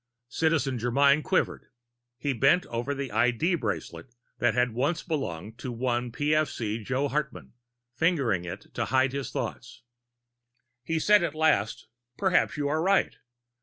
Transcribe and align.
Citizen 0.29 0.79
Germyn 0.79 1.21
quivered. 1.21 1.67
He 2.17 2.33
bent 2.33 2.65
over 2.65 2.95
the 2.95 3.11
ID 3.11 3.53
bracelet 3.53 4.15
that 4.39 4.71
once 4.71 5.01
had 5.01 5.07
belonged 5.07 5.59
to 5.59 5.67
the 5.67 5.73
one 5.73 6.11
PFC 6.11 6.83
Joe 6.83 7.07
Hartman, 7.07 7.53
fingering 7.93 8.43
it 8.43 8.73
to 8.73 8.85
hide 8.85 9.11
his 9.13 9.29
thoughts. 9.29 9.83
He 10.83 10.97
said 10.97 11.21
at 11.21 11.35
last: 11.35 11.87
"Perhaps 12.17 12.57
you 12.57 12.67
are 12.67 12.81
right. 12.81 13.15